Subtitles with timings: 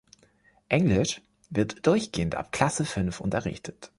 [0.67, 1.21] Englisch
[1.51, 3.89] wird durchgehend ab Klasse fünf unterrichtet.